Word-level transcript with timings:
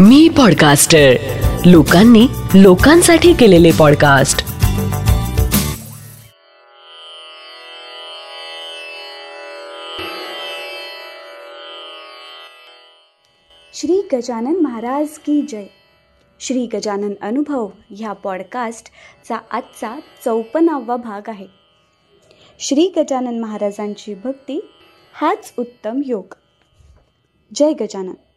मी 0.00 0.28
podcaster 0.28 1.12
लोकांनी 1.66 2.26
लोकांसाठी 2.54 3.32
केलेले 3.32 3.70
पॉडकास्ट 3.78 4.38
श्री 13.74 14.02
गजानन 14.12 14.60
महाराज 14.60 15.08
की 15.08 15.42
जय. 15.42 15.66
श्री 16.40 16.66
गजानन 16.66 17.12
अनुभव 17.22 17.68
ह्या 17.90 18.12
पॉडकास्टचा 18.12 19.36
आजचा 19.50 20.00
चौपन्नावा 20.24 20.96
भाग 20.96 21.28
आहे. 21.28 21.46
श्री 22.58 22.92
गजानन 22.96 23.40
महाराजांची 23.40 24.14
भक्ती 24.14 24.70
हाच 25.14 25.52
उत्तम 25.58 26.00
योग. 26.06 26.34
जय 27.54 27.72
गजानन. 27.72 28.29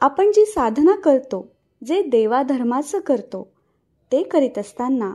आपण 0.00 0.30
जी 0.30 0.44
साधना 0.44 0.96
करतो 0.96 1.46
जे 1.86 2.02
देवाधर्माचं 2.02 3.00
करतो 3.00 3.48
ते 4.12 4.22
करीत 4.22 4.58
असताना 4.58 5.14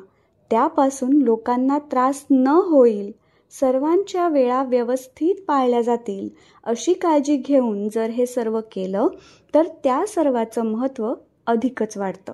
त्यापासून 0.50 1.22
लोकांना 1.22 1.78
त्रास 1.78 2.26
न 2.32 2.48
होईल 2.48 3.12
सर्वांच्या 3.52 4.28
वेळा 4.28 4.64
व्यवस्थित 4.64 5.36
पाळल्या 5.48 5.82
जातील 5.82 6.30
अशी 6.64 6.94
काळजी 6.94 7.38
घेऊन 7.38 7.90
जर 7.90 8.10
हे 8.10 8.26
सर्व 8.26 8.60
केलं 8.72 9.08
तर 9.56 9.68
त्या 9.84 10.06
सर्वाचं 10.08 10.66
महत्त्व 10.66 11.14
अधिकच 11.48 11.98
वाढतं. 11.98 12.32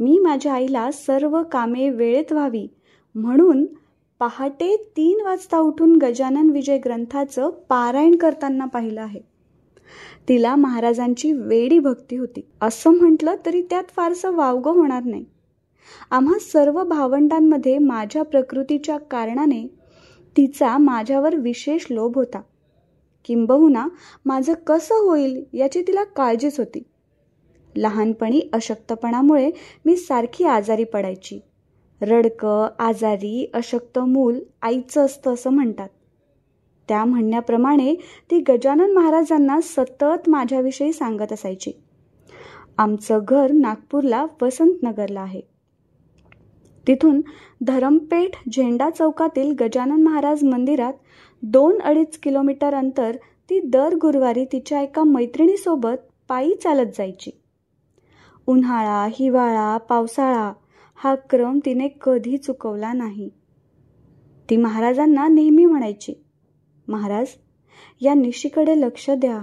मी 0.00 0.18
माझ्या 0.18 0.52
आईला 0.52 0.90
सर्व 0.92 1.42
कामे 1.42 1.88
वेळेत 1.90 2.32
व्हावी 2.32 2.66
म्हणून 3.14 3.64
पहाटे 4.20 4.76
तीन 4.96 5.20
वाजता 5.24 5.58
उठून 5.58 5.96
गजानन 5.96 6.50
विजय 6.50 6.78
ग्रंथाचं 6.78 7.50
पारायण 7.50 8.16
करताना 8.16 8.64
पाहिलं 8.64 9.00
आहे. 9.00 9.20
तिला 10.28 10.56
महाराजांची 10.56 11.32
वेडी 11.32 11.78
भक्ती 11.78 12.16
होती. 12.16 12.40
असं 12.60 12.90
म्हटलं 12.90 13.34
तरी 13.46 13.62
त्यात 13.62 13.84
फारसं 13.96 14.34
वावगं 14.34 14.70
होणार 14.70 15.02
नाही. 15.04 15.24
आम्हा 16.10 16.38
सर्व 16.38 16.82
भावंडांमध्ये 16.84 17.78
माझ्या 17.78 18.22
प्रकृतीच्या 18.22 18.98
कारणाने 18.98 19.66
तिचा 20.36 20.78
माझ्यावर 20.78 21.36
विशेष 21.36 21.86
लोभ 21.90 22.16
होता. 22.16 22.40
किंबहुना 23.24 23.88
माझं 24.24 24.52
कसं 24.66 24.94
होईल 24.94 25.44
याची 25.52 25.82
तिला 25.82 26.04
काळजीच 26.04 26.58
होती. 26.58 26.82
लहानपणी 27.76 28.40
अशक्तपणामुळे 28.52 29.50
मी 29.84 29.96
सारखी 29.96 30.44
आजारी 30.44 30.84
पडायची. 30.84 31.40
रडकं 32.00 32.68
आजारी 32.78 33.50
अशक्त 33.54 33.98
मूल 33.98 34.38
आईचं 34.62 35.04
असतं 35.04 35.34
असं 35.34 35.50
म्हणतात. 35.50 35.88
त्या 36.88 37.04
म्हणण्याप्रमाणे 37.04 37.94
ती 38.30 38.40
गजानन 38.48 38.92
महाराजांना 38.92 39.60
सतत 39.60 40.28
माझ्याविषयी 40.28 40.92
सांगत 40.92 41.32
असायची. 41.32 41.72
आमचं 42.78 43.20
घर 43.28 43.52
नागपूरला 43.52 44.26
वसंतनगरला 44.42 45.20
आहे. 45.20 45.40
तिथून 46.86 47.20
धरमपेठ 47.60 48.36
झेंडा 48.52 48.90
चौकातील 48.90 49.54
गजानन 49.60 50.02
महाराज 50.02 50.44
मंदिरात 50.44 50.92
दोन 51.42 51.80
अडीच 51.80 52.18
किलोमीटर 52.18 52.74
अंतर 52.74 53.16
ती 53.50 53.60
दर 53.60 53.94
गुरुवारी 53.94 54.44
तिच्या 54.44 54.80
एका 54.80 55.04
मैत्रिणीसोबत 55.04 55.96
पायी 56.28 56.54
चालत 56.54 56.90
जायची. 56.98 57.30
उन्हाळा 58.46 59.08
हिवाळा 59.12 59.76
पावसाळा 59.76 60.52
हा 60.94 61.14
क्रम 61.14 61.58
तिने 61.58 61.88
कधी 62.02 62.36
चुकवला 62.36 62.92
नाही. 62.92 63.28
ती 64.50 64.56
महाराजांना 64.56 65.28
नेहमी 65.28 65.64
म्हणायची 65.64 66.21
महाराज 66.92 67.26
या 68.00 68.14
निशीकडे 68.14 68.80
लक्ष 68.80 69.10
द्या. 69.10 69.38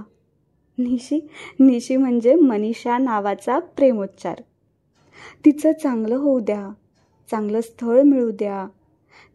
निशी 0.77 1.19
निशी 1.59 1.95
म्हणजे 1.95 2.35
मनीषा 2.35 2.97
नावाचा 2.97 3.59
प्रेमोच्चार. 3.59 4.41
तिचं 5.45 5.71
चांगलं 5.83 6.15
होऊ 6.15 6.39
द्या 6.39 6.69
चांगलं 7.31 7.61
स्थळ 7.61 8.01
मिळू 8.01 8.31
द्या. 8.31 8.67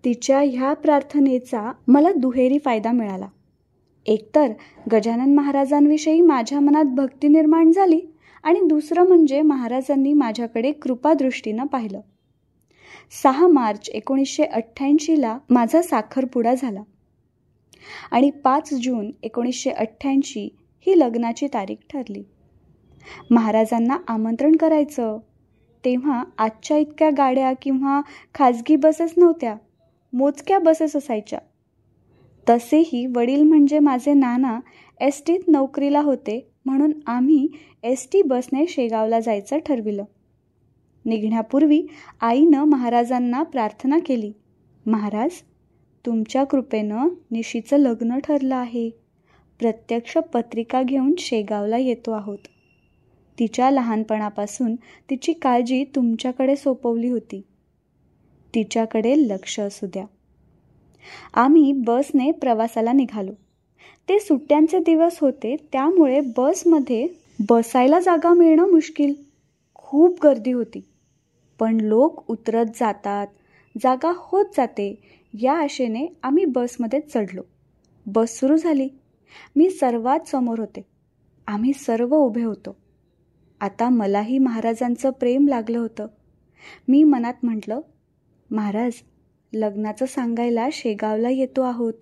तिच्या 0.04 0.40
ह्या 0.40 0.72
प्रार्थनेचा 0.74 1.72
मला 1.88 2.12
दुहेरी 2.12 2.58
फायदा 2.58 2.92
मिळाला. 2.92 3.28
एकतर 4.06 4.46
गजानन 4.92 5.34
महाराजांविषयी 5.34 6.20
माझ्या 6.20 6.60
मनात 6.60 6.84
भक्ती 6.84 7.28
निर्माण 7.28 7.70
झाली 7.72 8.00
आणि 8.42 8.60
दुसरं 8.60 9.06
म्हणजे 9.08 9.42
महाराजांनी 9.42 10.12
माझ्याकडे 10.12 10.72
कृपादृष्टीनं 10.72 11.66
पाहिलं. 11.66 12.00
सहा 13.22 13.46
मार्च 13.46 13.88
एकोणीसशे 13.88 14.44
अठ्ठ्याऐंशीला 14.44 15.38
माझा 15.50 15.82
साखरपुडा 15.82 16.54
झाला. 16.54 16.82
आणि 18.10 18.30
पाच 18.30 18.74
जून 18.74 19.10
एकोणीसशे 19.22 19.70
अठ्ठ्याऐंशी 19.70 20.56
ही 20.86 20.98
लग्नाची 20.98 21.46
तारीख 21.46 21.76
ठरली. 21.92 22.22
महाराजांना 23.30 23.98
आमंत्रण 24.08 24.56
करायचं. 24.56 25.18
तेव्हा 25.84 26.24
आजच्या 26.38 26.76
इतक्या 26.76 27.10
गाड्या 27.10 27.52
किंवा 27.62 28.00
खाजगी 28.34 28.76
बसेस 28.76 29.14
नव्हत्या. 29.16 29.56
मोजक्या 30.12 30.58
बसेस 30.58 30.96
असायच्या. 30.96 31.38
तसेही 32.48 33.06
वडील 33.06 33.42
म्हणजे 33.42 33.78
माझे 33.78 34.14
नाना 34.14 34.60
एस 35.00 35.22
टीत 35.26 35.40
नोकरीला 35.48 36.00
होते 36.00 36.50
म्हणून 36.64 36.92
आम्ही 37.06 37.48
एस 37.82 38.08
टी 38.12 38.22
बसने 38.22 38.66
शेगावला 38.66 39.20
जायचं 39.20 39.58
ठरविलं. 39.58 40.04
निघण्यापूर्वी 41.04 41.86
आईनं 42.20 42.64
महाराजांना 42.64 43.42
प्रार्थना 43.42 43.98
केली. 44.06 44.32
महाराज 44.86 45.30
तुमच्या 46.06 46.44
कृपेनं 46.44 47.08
निशीचं 47.30 47.76
लग्न 47.76 48.18
ठरलं 48.18 48.54
आहे. 48.54 48.90
प्रत्यक्ष 49.58 50.18
पत्रिका 50.18 50.82
घेऊन 50.82 51.14
शेगावला 51.18 51.78
येतो 51.78 52.12
आहोत. 52.12 52.38
तिच्या 53.38 53.70
लहानपणापासून 53.70 54.74
तिची 55.10 55.32
काळजी 55.32 55.84
तुमच्याकडे 55.84 56.56
सोपवली 56.56 57.08
होती. 57.08 57.42
तिच्याकडे 58.54 59.28
लक्ष 59.28 59.60
असू 59.60 59.86
द्या. 59.86 60.04
आम्ही 61.34 61.72
बसने 61.72 62.30
प्रवासाला 62.30 62.92
निघालो. 62.92 63.32
ते 64.08 64.18
सुट्ट्यांचे 64.18 64.78
दिवस 64.78 65.18
होते 65.20 65.56
त्यामुळे 65.72 66.20
बसमध्ये 66.36 67.08
बसायला 67.50 68.00
जागा 68.00 68.34
मिळणं 68.34 68.70
मुश्किल. 68.70 69.14
खूप 69.74 70.18
गर्दी 70.22 70.52
होती. 70.52 70.84
पण 71.58 71.80
लोक 71.80 72.30
उतरत 72.30 72.64
जातात. 72.64 73.26
जागा 73.82 74.12
होत 74.16 74.44
जाते. 74.56 74.98
या 75.40 75.52
आशेने 75.52 76.06
आम्ही 76.22 76.44
बसमध्ये 76.44 77.00
चढलो. 77.00 77.42
बस 78.06 78.40
सुरू 78.40 78.56
झाली. 78.56 78.88
मी 79.56 79.70
सर्वात 79.70 80.28
समोर 80.28 80.58
होते. 80.58 80.86
आम्ही 81.46 81.72
सर्व 81.72 82.16
उभे 82.16 82.42
होतो. 82.42 82.76
आता 83.60 83.88
मलाही 83.88 84.38
महाराजांचं 84.38 85.10
प्रेम 85.10 85.48
लागलं 85.48 85.78
होतं. 85.78 86.06
मी 86.88 87.04
मनात 87.04 87.34
म्हटलं 87.42 87.80
महाराज 88.50 88.92
लग्नाचं 89.52 90.06
सांगायला 90.06 90.68
शेगावला 90.72 91.30
येतो 91.30 91.62
आहोत. 91.62 91.94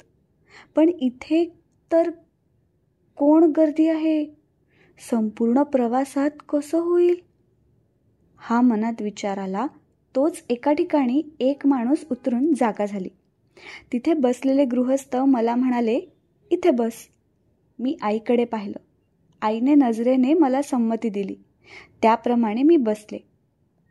पण 0.76 0.88
इथे 0.88 1.52
तर 1.92 2.10
कोण 3.16 3.52
गर्दी 3.56 3.88
आहे? 3.88 4.24
संपूर्ण 5.10 5.62
प्रवासात 5.62 6.30
कसं 6.48 6.78
होईल? 6.78 7.16
हा 8.36 8.60
मनात 8.60 9.02
विचार 9.02 9.38
आला 9.38 9.66
तोच 10.16 10.44
एका 10.48 10.72
ठिकाणी 10.72 11.22
एक 11.40 11.66
माणूस 11.66 12.04
उतरून 12.10 12.52
जागा 12.54 12.86
झाली. 12.86 13.08
तिथे 13.92 14.14
बसलेले 14.14 14.64
गृहस्थ 14.64 15.16
मला 15.16 15.54
म्हणाले 15.56 16.00
इथे 16.50 16.70
बस. 16.70 16.92
मी 17.78 17.96
आईकडे 18.02 18.44
पाहिलं. 18.44 18.76
आईने 19.42 19.74
नजरेने 19.74 20.34
मला 20.34 20.62
संमती 20.62 21.08
दिली. 21.08 21.34
त्याप्रमाणे 22.02 22.62
मी 22.62 22.76
बसले. 22.76 23.18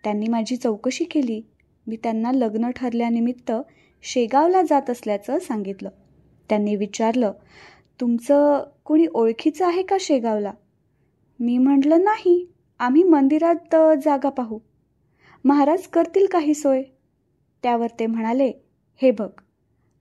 त्यांनी 0.04 0.28
माझी 0.28 0.56
चौकशी 0.56 1.04
केली. 1.04 1.42
मी 1.88 1.96
त्यांना 1.96 2.32
लग्न 2.32 2.70
ठरल्यानिमित्त 2.70 3.52
शेगावला 4.02 4.62
जात 4.62 4.90
असल्याचं 4.90 5.40
सांगितलं. 5.40 5.90
त्यांनी 6.50 6.76
विचारलं 6.76 7.32
तुमचं 8.00 8.64
कोणी 8.86 9.08
ओळखीचं 9.14 9.66
आहे 9.66 9.84
का 9.84 9.98
शेगावला? 10.00 10.54
मी 11.40 11.58
म्हटलं 11.58 12.04
नाही. 12.04 12.48
आम्ही 12.80 13.04
मंदिरात 13.04 13.76
जागा 14.06 14.30
पाहू. 14.30 14.60
महाराज 15.46 15.88
करतील 15.88 16.26
काही 16.26 16.54
सोय. 16.54 16.84
त्यावर 17.64 17.88
ते 18.00 18.06
म्हणाले 18.06 18.52
हे 19.02 19.12
बघ 19.12 19.30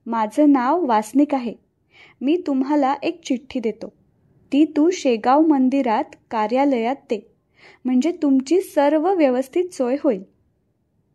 माझं 0.05 0.51
नाव 0.51 0.85
वासनिक 0.85 1.33
आहे. 1.33 1.53
मी 2.21 2.37
तुम्हाला 2.47 2.95
एक 3.03 3.21
चिठ्ठी 3.23 3.59
देतो. 3.59 3.87
ती 4.51 4.65
तू 4.65 4.89
शेगाव 4.89 5.41
मंदिरात 5.41 6.03
कार्यालयात 6.31 6.95
दे. 6.95 7.33
म्हणजे 7.85 8.11
तुमची 8.11 8.61
सर्व 8.61 9.13
व्यवस्थित 9.13 9.69
सोय 9.69 9.95
होईल. 10.03 10.23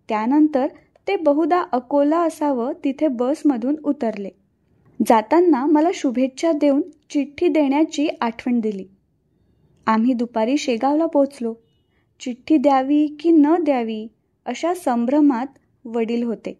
त्यानंतर 0.09 0.67
ते 1.09 1.17
बहुधा 1.17 1.65
अकोला 1.73 2.19
असावं 2.19 2.73
तिथे 2.85 3.09
बसमधून 3.09 3.77
उतरले. 3.85 4.31
जाताना 5.09 5.67
मला 5.67 5.89
शुभेच्छा 5.94 6.53
देऊन 6.53 6.82
चिठ्ठी 7.11 7.49
देण्याची 7.49 8.09
आठवण 8.21 8.61
दिली. 8.61 8.87
आम्ही 9.87 10.12
दुपारी 10.12 10.56
शेगावला 10.56 11.06
पोचलो 11.06 11.55
चिठ्ठी 12.21 12.56
द्यावी 12.56 13.06
की 13.21 13.31
न 13.31 13.55
द्यावी 13.65 14.06
अशा 14.47 14.75
संभ्रमात 14.75 15.47
वडील 15.85 16.23
होते. 16.23 16.59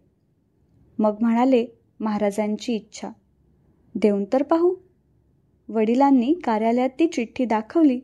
मग 0.99 1.15
म्हणाले 1.21 1.65
महाराजांची 1.99 2.75
इच्छा. 2.75 3.09
देऊन 3.95 4.25
तर 4.33 4.43
पाहू. 4.43 4.75
वडिलांनी 5.69 6.33
कार्यालयात 6.33 6.89
ती 6.99 7.07
चिठ्ठी 7.07 7.45
दाखवली 7.45 7.99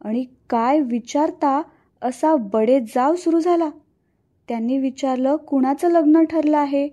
आणि 0.00 0.24
काय 0.50 0.80
विचारता 0.80 1.62
असा 2.02 2.36
बडे 2.36 2.80
जाव 2.80 3.14
सुरू 3.14 3.40
झाला. 3.40 3.70
त्यांनी 4.48 4.78
विचारलं 4.78 5.36
कुणाचं 5.36 5.90
लग्न 5.90 6.24
ठरलं 6.24 6.58
आहे? 6.58 6.88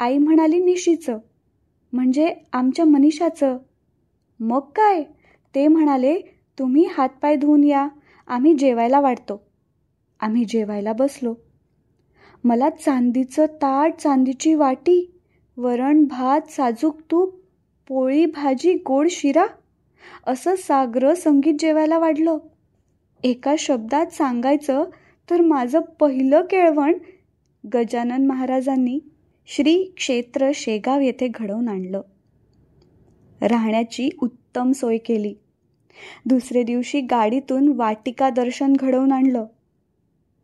आई 0.00 0.18
म्हणाली 0.18 0.58
निशीचं. 0.64 1.18
म्हणजे 1.92 2.34
आमच्या 2.52 2.84
मनीषाचं. 2.84 3.58
मग 4.40 4.60
काय? 4.60 5.02
ते 5.54 5.68
म्हणाले 5.68 6.20
तुम्ही 6.58 6.84
हातपाय 6.84 7.36
धुवून 7.36 7.64
या. 7.64 7.88
आम्ही 8.26 8.54
जेवायला 8.54 9.00
वाटतो 9.00 9.42
आम्ही 10.20 10.44
जेवायला 10.44 10.92
बसलो. 10.92 11.34
मला 12.44 12.70
चांदीचं 12.70 13.46
ताट 13.46 13.94
चांदीची 13.98 14.54
वाटी 14.54 15.17
वरण 15.58 16.04
भात 16.04 16.40
साजूक 16.50 17.00
तूप 17.10 17.34
पोळी 17.88 18.26
भाजी 18.26 18.74
गोड 18.74 19.08
शिरा 19.10 19.46
असं 20.26 20.54
साग्र 20.58 21.14
संगीत 21.14 21.54
जेवायला 21.58 21.98
वाढलं. 21.98 22.38
एका 23.24 23.54
शब्दात 23.58 24.06
सांगायचं 24.06 24.84
तर 25.30 25.40
माझं 25.40 25.80
पहिलं 25.80 26.40
केळवण 26.40 26.94
गजानन 27.74 28.26
महाराजांनी 28.26 28.98
श्री 29.46 29.92
क्षेत्र 29.96 30.50
शेगाव 30.54 31.00
येथे 31.00 31.28
घडवून 31.34 31.68
आणलं. 31.68 32.00
राहण्याची 33.42 34.10
उत्तम 34.22 34.72
सोय 34.72 34.98
केली. 34.98 35.34
दुसरे 36.26 36.62
दिवशी 36.62 37.00
गाडीतून 37.00 37.72
वाटिका 37.76 38.30
दर्शन 38.30 38.72
घडवून 38.72 39.12
आणलं. 39.12 39.44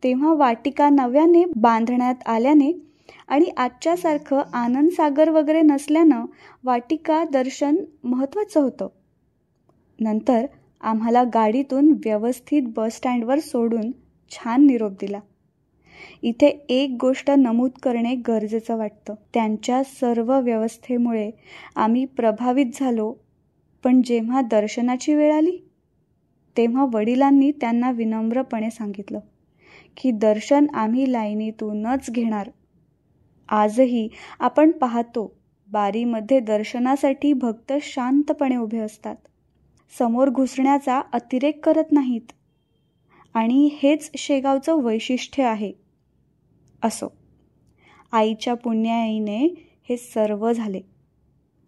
तेव्हा 0.02 0.34
वाटिका 0.34 0.88
नव्याने 0.88 1.44
बांधण्यात 1.56 2.14
आल्याने 2.26 2.93
आणि 3.28 3.50
आजच्यासारखं 3.56 4.42
आनंदसागर 4.52 5.30
वगैरे 5.30 5.62
नसल्यानं 5.62 6.24
वाटिका 6.64 7.24
दर्शन 7.24 7.76
महत्त्वाचं 8.04 8.60
होतं. 8.60 8.88
नंतर 10.00 10.46
आम्हाला 10.80 11.22
गाडीतून 11.24 11.90
व्यवस्थित 11.90 12.62
बसस्टँडवर 12.76 13.38
सोडून 13.38 13.90
छान 14.30 14.66
निरोप 14.66 14.90
दिला. 14.90 15.20
इथे 16.22 16.66
एक 16.68 16.96
गोष्ट 17.00 17.30
नमूद 17.30 17.70
करणे 17.82 18.14
गरजेचं 18.14 18.76
वाटतं. 18.76 19.14
त्यांच्या 19.34 19.82
सर्व 19.84 20.40
व्यवस्थेमुळे 20.40 21.30
आम्ही 21.76 22.04
प्रभावित 22.04 22.66
झालो. 22.74 23.14
पण 23.84 24.02
जेव्हा 24.02 24.40
दर्शनाची 24.40 25.14
वेळ 25.14 25.32
आली 25.34 25.58
तेव्हा 26.56 26.86
वडिलांनी 26.92 27.50
त्यांना 27.50 27.90
विनम्रपणे 27.90 28.70
सांगितलं 28.70 29.18
की 29.96 30.10
दर्शन 30.10 30.66
आम्ही 30.74 31.12
लाईनीतूनच 31.12 32.10
घेणार. 32.10 32.50
आजही 33.48 34.08
आपण 34.40 34.70
पाहतो 34.70 35.36
बारीमध्ये 35.72 36.40
दर्शनासाठी 36.40 37.32
भक्त 37.32 37.72
शांतपणे 37.82 38.56
उभे 38.56 38.78
असतात. 38.78 39.16
समोर 39.98 40.28
घुसण्याचा 40.28 41.02
अतिरेक 41.12 41.64
करत 41.64 41.92
नाहीत. 41.92 42.32
आणि 43.34 43.70
हेच 43.72 44.10
शेगावचं 44.16 44.82
वैशिष्ट्य 44.82 45.42
आहे. 45.42 45.72
असो. 46.82 47.12
आईच्या 48.12 48.54
पुण्याईने 48.54 49.68
हे 49.88 49.96
सर्व 49.96 50.52
झाले. 50.52 50.80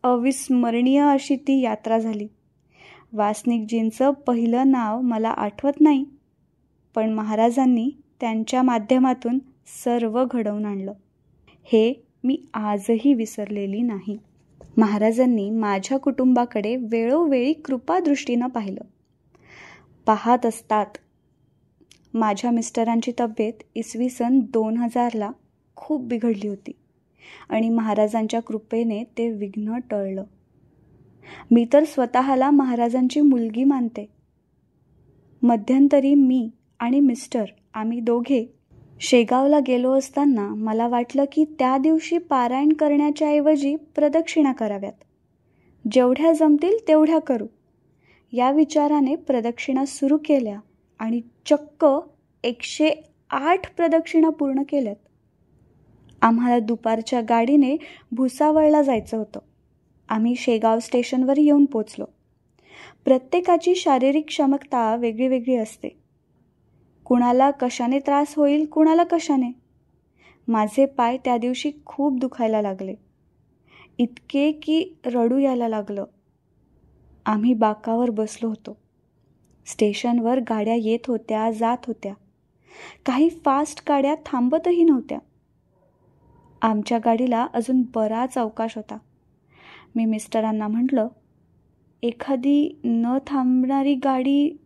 अविस्मरणीय 0.02 1.00
अशी 1.00 1.36
ती 1.36 1.60
यात्रा 1.60 1.98
झाली. 1.98 2.28
वासनिकजींचं 3.12 4.10
पहिलं 4.10 4.70
नाव 4.70 5.00
मला 5.00 5.28
आठवत 5.28 5.80
नाही 5.80 6.04
पण 6.94 7.12
महाराजांनी 7.12 7.90
त्यांच्या 8.20 8.62
माध्यमातून 8.62 9.38
सर्व 9.84 10.24
घडवून 10.30 10.66
आणलं. 10.66 10.92
हे 11.72 11.92
मी 12.24 12.36
आजही 12.54 13.14
विसरलेली 13.14 13.82
नाही. 13.82 14.16
महाराजांनी 14.76 15.50
माझ्या 15.50 15.98
कुटुंबाकडे 15.98 16.76
वेळोवेळी 16.76 17.52
कृपादृष्टीनं 17.52 18.46
पाहिलं. 18.46 18.80
पाहत 20.06 20.46
असतात. 20.46 20.86
माझ्या 22.14 22.50
मिस्टरांची 22.50 23.12
तब्येत 23.20 23.52
इसवी 23.74 24.08
सन 24.08 24.40
दोन 24.40 24.76
हजारला 24.76 25.30
खूप 25.76 26.04
बिघडली 26.04 26.48
होती 26.48 26.72
आणि 27.48 27.68
महाराजांच्या 27.68 28.40
कृपेने 28.40 29.04
ते 29.18 29.30
विघ्न 29.30 29.78
टळलं. 29.90 30.24
मी 31.50 31.66
तर 31.72 31.84
स्वतःला 31.84 32.50
महाराजांची 32.50 33.20
मुलगी 33.20 33.64
मानते. 33.64 34.06
मध्यंतरी 35.42 36.14
मी 36.14 36.50
आणि 36.78 37.00
मिस्टर 37.00 37.44
आम्ही 37.74 38.00
दोघे 38.00 38.55
शेगावला 39.00 39.60
गेलो 39.66 39.92
असताना 39.92 40.48
मला 40.48 40.88
वाटलं 40.88 41.24
की 41.32 41.44
त्या 41.58 41.78
दिवशी 41.78 42.18
पारायण 42.18 42.72
करण्याच्या 42.72 43.28
ऐवजी 43.28 43.76
प्रदक्षिणा 43.76 44.52
कराव्यात. 44.52 44.92
जेवढ्या 45.92 46.32
जमतील 46.32 46.88
तेवढ्या 46.88 47.18
करू. 47.18 47.46
या 48.32 48.50
विचाराने 48.50 49.16
प्रदक्षिणा 49.16 49.84
सुरू 49.84 50.18
केल्या 50.24 50.58
आणि 50.98 51.20
चक्क 51.46 51.86
एकशे 52.44 52.90
आठ 53.30 53.76
प्रदक्षिणा 53.76 54.30
पूर्ण 54.30 54.62
केल्यात. 54.68 54.96
आम्हाला 56.22 56.58
दुपारच्या 56.58 57.20
गाडीने 57.20 57.76
भुसावळला 58.12 58.82
जायचं 58.82 59.16
होतं. 59.16 59.38
आम्ही 60.08 60.34
शेगाव 60.36 60.78
स्टेशनवर 60.78 61.38
येऊन 61.38 61.64
पोचलो. 61.64 62.04
प्रत्येकाची 63.04 63.74
शारीरिक 63.74 64.26
क्षमता 64.26 64.96
वेगळी 64.96 65.28
वेगळी 65.28 65.56
असते. 65.56 66.05
कुणाला 67.06 67.50
कशाने 67.50 67.98
त्रास 67.98 68.34
होईल 68.36 68.66
कुणाला 68.66 69.04
कशाने? 69.04 69.52
माझे 70.48 70.86
पाय 70.86 71.16
त्या 71.16 71.36
दिवशी 71.36 71.72
खूप 71.86 72.18
दुखायला 72.18 72.62
लागले. 72.62 72.94
इतके 73.98 74.52
की 74.52 74.94
रडू 75.06 75.38
यायला 75.38 75.68
लागलं. 75.68 76.04
आम्ही 77.26 77.54
बाकावर 77.54 78.10
बसलो 78.10 78.48
होतो. 78.48 78.76
स्टेशनवर 79.66 80.38
गाड्या 80.38 80.74
येत 80.74 80.98
होत्या 81.06 81.50
जात 81.50 81.78
होत्या. 81.86 82.14
काही 83.06 83.28
फास्ट 83.28 83.82
गाड्या 83.88 84.14
थांबतही 84.26 84.84
नव्हत्या. 84.84 85.18
आमच्या 86.62 86.98
गाडीला 87.04 87.46
अजून 87.54 87.82
बराच 87.94 88.38
अवकाश 88.38 88.76
होता. 88.76 88.98
मी 89.94 90.04
मिस्टरांना 90.04 90.68
म्हटलं 90.68 91.08
एखादी 92.02 92.80
न 92.84 93.18
थांबणारी 93.26 93.94
गाडी 93.94 94.56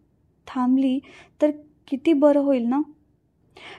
थांबली 0.46 0.98
तर 1.42 1.50
किती 1.90 2.12
बरं 2.12 2.40
होईल 2.40 2.62
ना? 2.62 2.82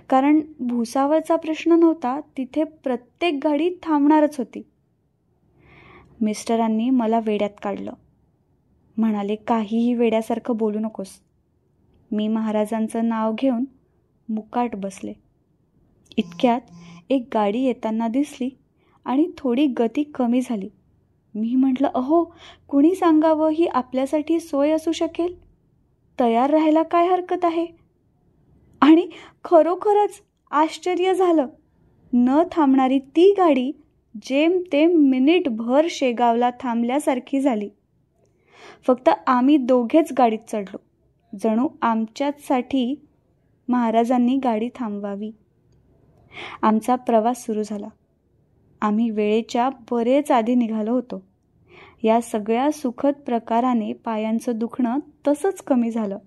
कारण 0.10 0.42
भुसावळचा 0.60 1.36
प्रश्न 1.36 1.72
नव्हता 1.72 2.20
तिथे 2.38 2.64
प्रत्येक 2.64 3.40
गाडी 3.44 3.70
थांबणारच 3.84 4.38
होती. 4.38 4.62
मिस्टरांनी 6.22 6.90
मला 6.90 7.20
वेड्यात 7.20 7.50
काढलं. 7.64 7.92
म्हणाले 8.98 9.36
काहीही 9.36 9.94
वेड्यासारखं 9.94 10.58
बोलू 10.58 10.80
नकोस. 10.80 11.08
मी 12.12 12.28
महाराजांचं 12.28 13.08
नाव 13.08 13.34
घेऊन 13.34 13.66
मुकाट 14.30 14.76
बसले. 14.76 15.14
इतक्यात 16.18 16.62
एक 17.10 17.28
गाडी 17.34 17.60
येताना 17.60 18.08
दिसली 18.08 18.50
आणि 19.06 19.28
थोडी 19.38 19.68
गती 19.68 20.04
कमी 20.04 20.42
झाली. 20.42 20.70
मी 21.36 21.56
म्हटलं 21.56 21.90
अहो 21.96 22.24
कुणी 22.68 22.96
सांगावं? 22.96 23.50
ही 23.50 23.66
आपल्यासाठी 23.66 24.40
सोय 24.40 24.72
असू 24.72 24.92
शकेल? 24.92 25.36
तयार 26.20 26.50
राहायला 26.50 26.84
काय 26.84 27.08
हरकत 27.08 27.46
आहे? 27.46 27.81
आणि 28.82 29.10
खरोखरच 29.44 30.22
आश्चर्य 30.52 31.14
झालं. 31.14 31.48
न 32.14 32.44
थांबणारी 32.52 33.00
ती 33.00 33.34
गाडी 33.38 33.72
जेमतेम 34.16 34.98
मिनिटभर 34.98 35.88
शेगावला 35.90 36.50
थांबल्यासारखी 36.60 37.42
झाली. 37.42 37.70
फक्त 38.88 39.10
आम्ही 39.28 39.58
दोघेच 39.58 40.14
गाडीत 40.18 40.40
चढलो. 40.52 40.78
जणू 41.44 41.68
आमच्याचसाठी 41.82 42.96
महाराजांनी 43.68 44.38
गाडी 44.38 44.70
थांबवावी. 44.76 45.32
आमचा 46.62 46.96
प्रवास 46.96 47.46
सुरू 47.46 47.64
झाला. 47.64 47.88
आम्ही 48.82 49.10
वेळेच्या 49.10 49.70
बरेच 49.92 50.32
आधी 50.32 50.56
निघालो 50.56 50.92
होतो. 50.92 51.24
या 52.04 52.22
सगळ्या 52.22 52.72
सुखद 52.72 53.14
प्रकाराने 53.14 53.94
पायांचं 53.94 54.52
दुखणं 54.56 55.00
तसंच 55.28 55.62
कमी 55.62 55.92
झालं. 55.92 56.18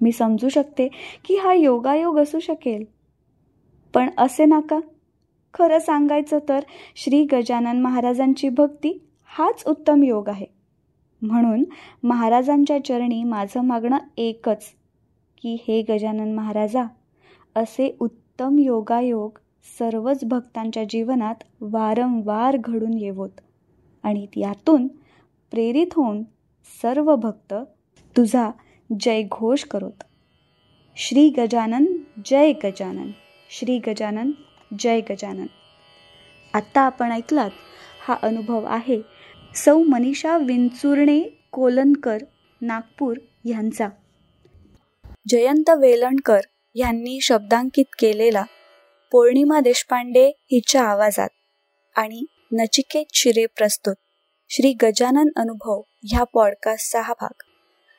मी 0.00 0.12
समजू 0.12 0.48
शकते 0.48 0.88
की 1.24 1.36
हा 1.36 1.52
योगायोग 1.52 2.18
असू 2.18 2.38
शकेल. 2.40 2.84
पण 3.94 4.10
असे 4.18 4.44
नाका. 4.44 4.80
खरं 5.54 5.78
सांगायचं 5.78 6.38
तर 6.48 6.60
श्री 6.96 7.24
गजानन 7.32 7.80
महाराजांची 7.80 8.48
भक्ती 8.48 8.98
हाच 9.26 9.62
उत्तम 9.66 10.02
योग 10.02 10.28
आहे. 10.28 10.46
म्हणून 11.22 11.64
महाराजांच्या 12.02 12.84
चरणी 12.84 13.24
माझं 13.24 13.60
मागणं 13.60 13.98
एकच 14.16 14.64
की 15.42 15.56
हे 15.68 15.82
गजानन 15.82 16.34
महाराजा 16.34 16.84
असे 17.54 17.96
उत्तम 18.00 18.58
योगायोग 18.58 19.38
सर्वच 19.78 20.24
भक्तांच्या 20.24 20.84
जीवनात 20.90 21.34
वारंवार 21.60 22.56
घडून 22.56 22.92
येवोत 22.92 23.40
आणि 24.02 24.26
यातून 24.36 24.86
प्रेरित 25.52 25.94
होऊन 25.96 26.22
सर्व 26.82 27.14
भक्त 27.16 27.54
तुझा 28.16 28.50
जयघोष 29.00 29.64
करोत। 29.64 30.04
श्री 30.96 31.28
गजानन 31.28 31.84
जय 32.24 32.52
गजानन। 32.52 33.10
श्री 33.50 33.78
गजानन 33.78 34.30
जय 34.78 35.00
गजानन। 35.00 35.46
आत्ता 36.54 36.80
आपण 36.80 37.12
ऐकलात 37.12 37.50
हा 38.08 38.16
अनुभव 38.22 38.64
आहे 38.64 39.02
सौ 39.56 39.82
मनीषा 39.82 40.36
विंचुर्णे 40.36 41.20
कोलनकर 41.52 42.18
नागपूर 42.62 43.16
ह्यांचा 43.44 43.88
जयंत 45.28 45.70
वेलणकर 45.70 46.40
यांनी 46.74 47.20
शब्दांकित 47.20 47.84
केलेला 47.98 48.44
पौर्णिमा 49.12 49.60
देशपांडे 49.60 50.26
हिच्या 50.28 50.82
आवाजात 50.82 51.28
आणि 51.96 52.24
नचिकेत 52.52 53.04
शिरे 53.14 53.46
प्रस्तुत. 53.46 53.94
श्री 54.48 54.72
गजानन 54.72 55.28
अनुभव 55.36 55.82
ह्या 56.02 56.24
पॉडकास्टचा 56.24 57.00
हा 57.00 57.12
भाग. 57.20 57.42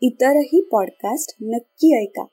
इतरही 0.00 0.68
पॉडकास्ट 0.72 1.36
नक्की 1.40 2.02
ऐका. 2.02 2.24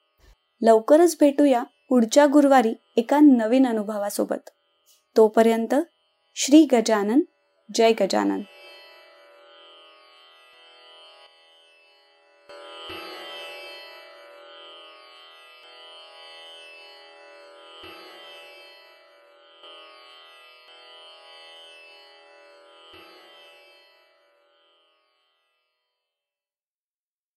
लवकरच 0.61 1.17
भेटूया 1.19 1.63
पुढच्या 1.89 2.25
गुरुवारी 2.25 2.73
एका 2.97 3.19
नवीन 3.19 3.67
अनुभवासोबत. 3.67 4.49
तोपर्यंत 5.17 5.75
श्री 6.35 6.67
गजानन 6.71 7.21
जय 7.75 7.93
गजानन. 8.01 8.41